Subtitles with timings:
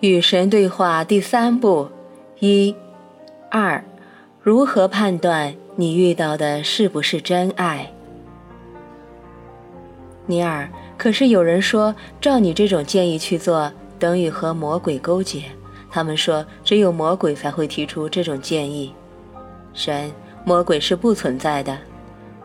[0.00, 1.86] 与神对话第三步，
[2.38, 2.74] 一、
[3.50, 3.84] 二，
[4.40, 7.92] 如何判断你遇到的是不是真爱？
[10.24, 10.66] 尼尔，
[10.96, 15.42] 可是有人说，照你这种建议去做，等于和魔鬼勾结。
[15.90, 18.94] 他们说，只有魔鬼才会提出这种建议。
[19.74, 20.10] 神，
[20.46, 21.76] 魔鬼是不存在的，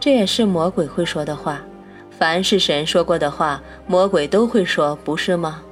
[0.00, 1.62] 这也是魔鬼会说的话。
[2.10, 5.62] 凡是神说过的话，魔鬼都会说，不是吗？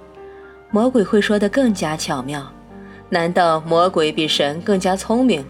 [0.73, 2.51] 魔鬼会说的更加巧妙。
[3.11, 5.45] 难道魔鬼比神更加聪明？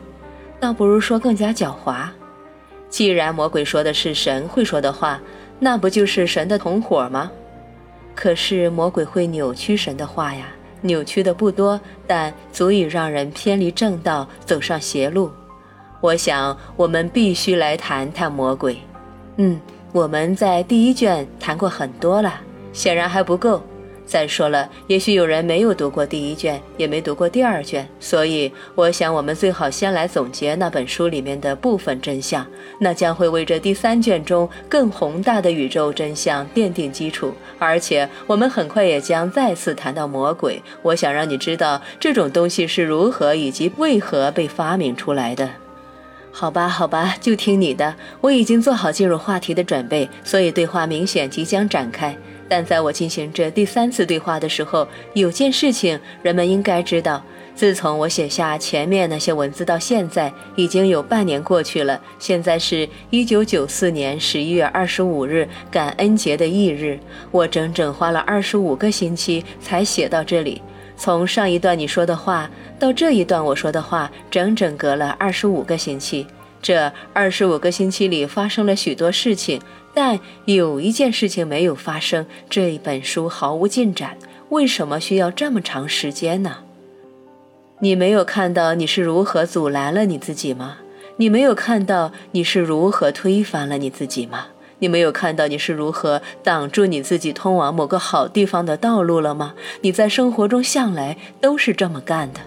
[0.58, 2.08] 倒不如说更加狡猾。
[2.90, 5.20] 既然魔鬼说的是神会说的话，
[5.60, 7.30] 那不就是神的同伙吗？
[8.16, 10.48] 可是魔鬼会扭曲神的话呀，
[10.80, 15.30] 扭曲的不多，但足以让人偏离正道，走上邪路。
[16.00, 18.76] 我想，我们必须来谈谈魔鬼。
[19.36, 19.58] 嗯。
[19.92, 22.40] 我们在第一卷谈过很多了，
[22.72, 23.62] 显然还不够。
[24.04, 32.46] 再说了，也许有人没有读过第一卷，也没读过第二卷，所以我想我们最好先来总结那本书里面的部分真相，
[32.78, 37.32] 那将会为这第三卷中更宏大的宇宙真相奠定基础。
[37.58, 40.62] 而且我们很快也将再次谈到魔鬼。
[40.82, 45.48] 我想让你知道这种东西是如何以及为何被发明出来的。
[46.32, 47.94] 好吧，好吧，就听你的。
[48.20, 52.16] 我已经做好进入话题的准备，所以对话明显即将展开。
[52.54, 61.98] 但在我进行这第三次对话的时候，有件事情人们应该知道：自从我写下前面那些文字到现在，已经有半年过去了。
[62.18, 67.00] 现在是一九九四年十一月二十五日，感恩节的翌日。
[67.30, 70.60] 我整整花了二十五个星期才写到这里。
[70.94, 76.26] 从上一段你说的话到这一段我说的话，整整隔了二十五个星期。
[76.62, 79.60] 这二十五个星期里发生了许多事情，
[79.92, 82.24] 但有一件事情没有发生。
[82.48, 84.16] 这一本书毫无进展，
[84.50, 86.58] 为什么需要这么长时间呢？
[87.80, 90.76] 你没有看到你是如何阻拦了你自己吗？
[91.16, 94.46] 你没有看到你是如何推翻了你自己吗？
[94.78, 99.54] 你没有看到你是如何挡住你自己通往某个好地方的道路了吗？
[99.80, 102.38] 你在生活中向来都是这么干的。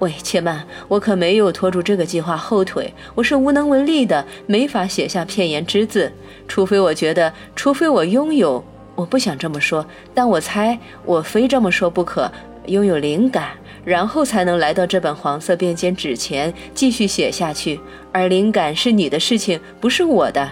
[0.00, 6.12] 喂，且慢，我可没有拖住这个计划后腿，我是无能为力的，没法写下片言之字，
[6.46, 8.64] 除非我觉得，除非我拥有，
[8.94, 12.30] 我不想这么说，但我猜我非这么说不可，
[12.66, 13.48] 拥有灵感，
[13.84, 17.80] 然后才能来到这本黄色便笺纸前继续写下去。
[18.12, 20.48] 而灵感是你的事情，不是我的。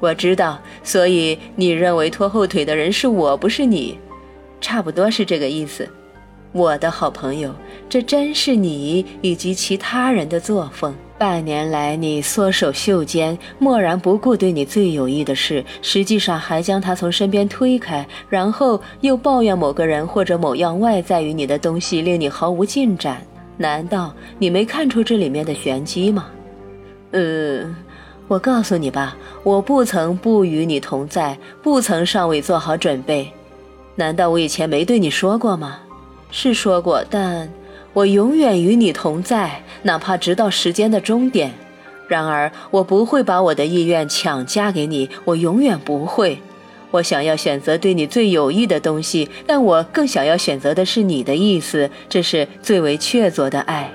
[0.00, 4.00] 我知道，所以你认为拖后腿的人是我，不是你，
[4.60, 5.88] 差不多是这个意思。
[6.56, 7.54] 我的好朋友，
[7.86, 10.94] 这真是你以及其他人的作风。
[11.18, 23.20] 半年来，你缩手袖间，漠然不顾对你最有益的事，实际上还将他从身边推开，然后又抱怨某个人或者某样外在于你的东西令你毫无进展。
[23.58, 26.26] 难道你没看出这里面的玄机吗？
[27.10, 27.76] 呃。
[28.28, 33.30] 我告诉你吧，我不曾不与你同在，不曾尚未做好准备。
[33.94, 35.78] 难道我以前没对你说过吗？
[36.30, 37.48] 是说过，但
[37.92, 41.54] 我永远与你同在，哪怕直到时间的终点。
[42.08, 46.38] 然而，我不会把我的意愿强加给你，我永远不会。
[46.92, 53.90] 我想要选择对你最有益的东西，但我更想要选择的是你的意思，这是最为确凿的爱。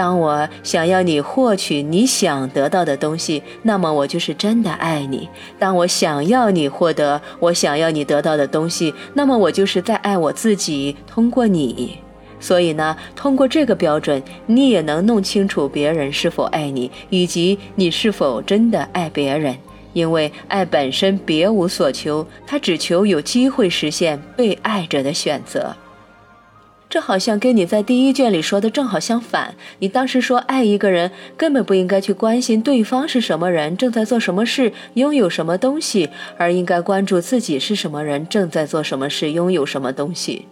[0.00, 5.28] 当我想要你获取你想得到的东西，那么我就是真的爱你；
[5.58, 11.98] 当我想要你获得我想要你得到的东西，那么我就是在爱我自己，通过你。
[12.40, 19.54] 所以呢，通过这个标准，你也能弄清楚别人是否爱你，以及你是否真的爱别人。
[19.92, 25.76] 因为爱本身别无所求，他只求有机会实现被爱者的选择。
[26.90, 29.54] 这好像跟你在第一卷里说的正好相反。
[29.78, 40.46] 你当时说，爱一个人根本不应该去关心对方是什么人，正在做什么事，拥有什么东西，而应该关注自己是什么人，正在做什么事，拥有什么东西。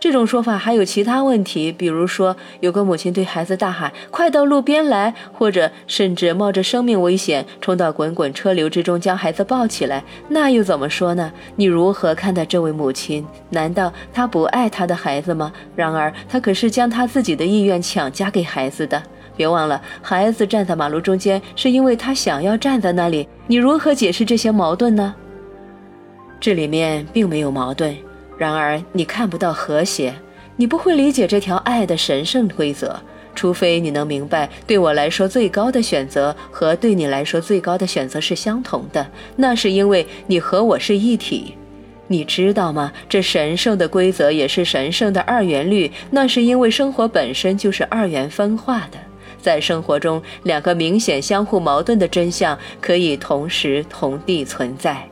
[0.00, 11.32] 这种说法还有其他问题，比如说有个母亲对孩子大喊“快到路边来”，或者甚至冒着生命危险冲到滚滚车流之中将孩子抱起来，那又怎么说呢？
[11.56, 13.26] 你如何看待这位母亲？
[13.50, 15.52] 难道她不爱她的孩子吗？
[15.74, 19.02] 然而她可是将她自己的意愿强加给孩子的。
[19.36, 23.28] 别忘了，孩子站在马路中间是因为他想要站在那里。
[23.46, 25.14] 你如何解释这些矛盾呢？
[26.40, 27.96] 这里面并没有矛盾。
[28.38, 30.14] 然而，你看不到和谐，
[30.56, 32.98] 你不会理解这条爱的神圣规则，
[33.34, 39.04] 除非你能明白，对我来说最高的选择和对你来说最高的选择是相同的。
[39.36, 41.54] 那是因为你和我是一体。
[42.10, 42.90] 你知道吗？
[43.08, 48.98] 这神圣的规则也是神圣的二元律，那是因为生活本身就是二元分化的。
[49.42, 55.06] 在生活中，两个明显相互矛盾的真相可以同时同地存在。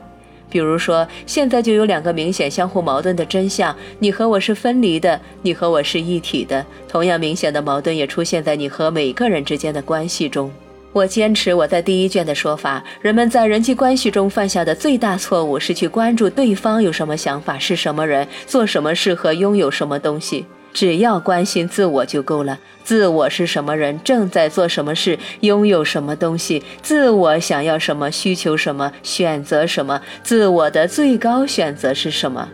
[0.56, 6.64] 比如说，现在就有两个明显相互矛盾的真相：你和我是分离的，你和我是一体的。
[6.88, 10.50] 同样明显的矛盾也出现在你和每个人之间的关系中。
[10.94, 20.46] 我坚持我在第一卷的说法：人们在人际关系中犯下的最大错误是去关注对方有什么想法、是什么人、做什么事和拥有什么东西。
[20.76, 22.58] 只要关心自我就够了。
[22.84, 26.62] 自我是什么人，正在做什么事，拥有什么东西？
[26.82, 28.10] 自我想要什么？
[28.10, 28.92] 需求什么？
[29.02, 30.02] 选择什么？
[30.22, 32.50] 自我的最高选择是什么？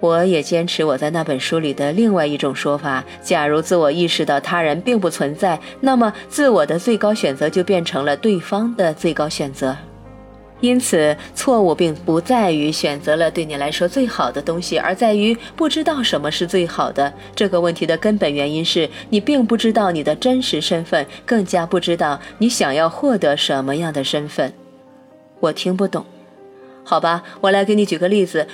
[0.00, 9.74] 我也坚持我在那本书里的另外一种说法：假如自我意识到他人并不存在，那么自我的最高选择就变成了对方的最高选择。
[10.64, 17.12] 因此，错误并不在于选择了对你来说最好的东西，而在于不知道什么是最好的。
[17.36, 24.54] 这个问题的根本原因是你并不知道你的真实身份，更加不知道你想要获得什么样的身份。
[25.40, 26.06] 我听不懂，
[26.82, 28.46] 好吧，我来给你举个例子。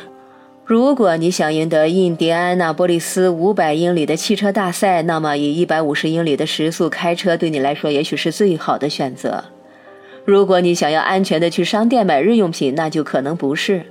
[0.65, 9.45] 如果你想赢得印第安纳波利斯五百英里的汽车大赛，那么以一百五十英里的时速开车对你来说也许是最好的选择。
[10.31, 13.85] 如果你想要安全的去商店买日用品，那就可能不是。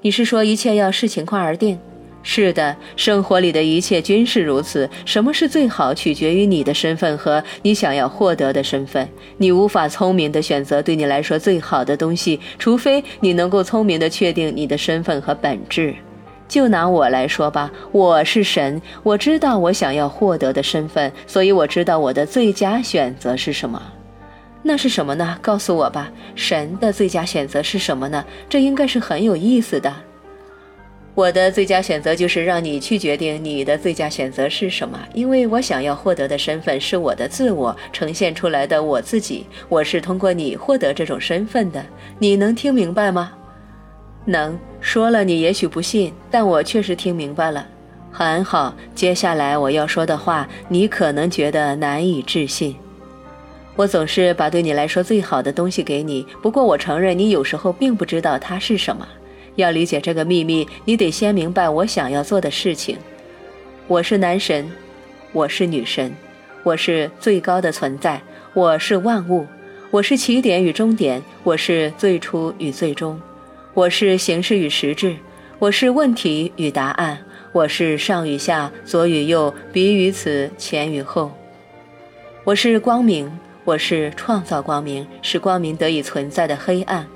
[0.00, 1.78] 你是说一切要视情况而定？
[2.24, 4.90] 是的，生活里的一切均是如此。
[5.04, 9.08] 什么是最好，取决于你的身份和你想要获得的身份。
[9.36, 15.94] 你无法聪明的选择对你来说最好的东西，除非你能够聪明的确定你的身份和本质。
[16.48, 23.80] 就拿我来说吧，我是神，我知道我想要获得的身份，所以我知道我的最佳选择是什么。
[24.62, 25.38] 那是什么呢？
[25.40, 28.24] 告诉我吧，神的最佳选择是什么呢？
[28.48, 29.94] 这应该是很有意思的。
[31.14, 41.84] 我的最佳选择就是让你去决定你的最佳选择是什么，因为我想要获得的身份是我的自我呈现出来的我自己，我是通过你获得这种身份的。
[42.18, 43.32] 你能听明白吗？
[44.24, 47.66] 能说了，你也许不信，但我确实听明白了。
[48.12, 52.76] 很好，接下来我要说的话，你可能觉得难以置信。
[53.76, 59.06] 我总是把对你来说最好的东西给你，不过我承认你有时候并不知道它是什么。
[59.56, 62.96] 要理解这个秘密，你得先明白我想要做的事情。
[63.86, 64.70] 我是男神，
[65.32, 66.14] 我是女神，
[66.62, 68.20] 我是最高的存在，
[68.54, 69.46] 我是万物，
[69.90, 73.20] 我是起点与终点，我是最初与最终，
[73.74, 75.16] 我是形式与实质，
[75.58, 77.18] 我是问题与答案，
[77.52, 81.32] 我是上与下，左与右，彼与此，前与后，
[82.44, 83.30] 我是光明，
[83.70, 87.06] 我是创造光明，使光明得以存在的黑暗。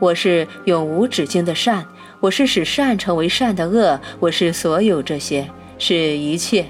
[0.00, 1.86] 我是永无止境的善，
[2.18, 5.48] 我是使善成为善的恶，我是所有这些，
[5.78, 6.66] 是一切。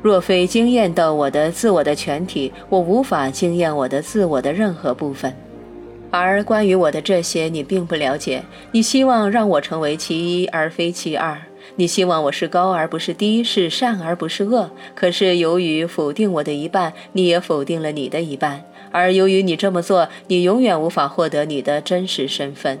[0.00, 5.30] 若非惊艳到我的自我的全体，我无法惊艳我的自我的任何部分。
[6.10, 8.42] 而关于我的这些，你并不了解。
[8.72, 11.36] 你希望让我成为其一而非其二，
[11.76, 14.70] 你希望我是高而不是低，是善而不是恶。
[14.94, 18.64] 可是由于否定我的一半，你也否定了你的一半。
[18.92, 22.80] 而由于你这么做，你永远无法获得你的真实身份。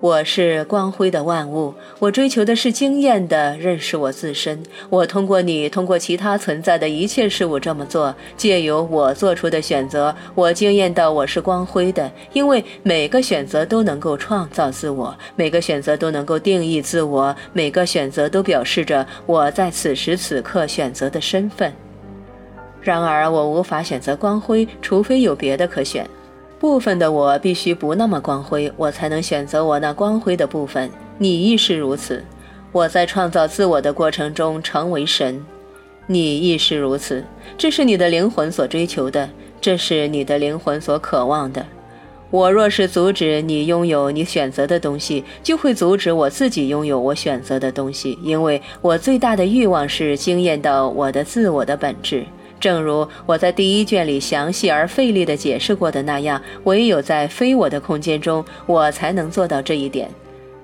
[0.00, 4.62] 我是光辉的万物，我追求的是经验的认识我自身。
[4.88, 21.70] 我通过你，通过其他存在的一切事物这么做，借由我做出的选择，我惊艳到我是光辉的，因为每个选择都能够创造自我，每个选择都能够定义自我，每个选择都表示着我在此时此刻选择的身份。
[22.80, 26.08] 然而，我无法选择光辉，除非有别的可选。
[26.60, 30.90] 部分的我必须不那么光辉，我才能选择我那光辉的部分。
[31.16, 32.22] 你亦是如此。
[32.70, 35.42] 我在创造自我的过程中成为神，
[36.06, 37.24] 你亦是如此。
[37.56, 41.64] 这是你的灵魂所追求的，这是你的灵魂所渴望的。
[42.30, 52.26] 我若是阻止你拥有你选择的东西，就会阻止我自己拥有我选择的东西，因为我最大的欲望是惊艳到我的自我的本质。
[52.60, 60.10] 正如我在第一卷里详细而费力地解释过的那样，唯有在非我的空间中，我才能做到这一点。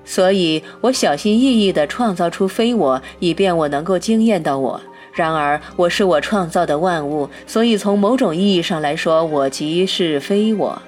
[0.05, 4.79] 所以，我小心翼翼地创造出非我，以便我能够惊艳到我。
[5.11, 10.81] 然而，我是我创造的万物，所以从某种意义上来说，我即是非我。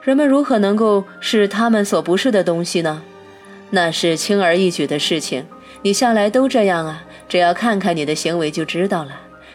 [0.00, 3.02] 人们如何能够是他们所不是的东西呢？
[3.70, 5.44] 那是轻而易举的事情。
[5.82, 9.10] 你向来都这样啊，只要看看你的行为就知道了。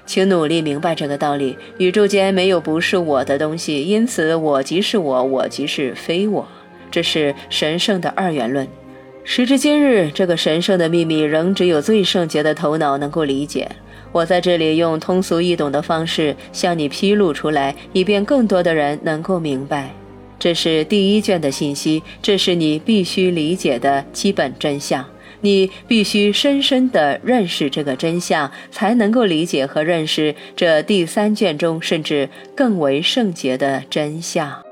[0.08, 6.48] 请努力明白这个道理：宇宙间没有不是我的东西，因此我即是我，我即是非我。
[6.90, 8.66] 这是神圣的二元论。
[9.26, 13.70] 时至今日，这个神圣的秘密仍只有最圣洁的头脑能够理解。
[14.14, 19.94] 我在这里用通俗易懂的方式向你披露出来，以便更多的人能够明白。
[20.40, 25.06] 这是第一卷的信息，这是你必须理解的基本真相。
[25.42, 34.67] 你必须深深地认识这个真相，才能够理解和认识这第三卷中甚至更为圣洁的真相。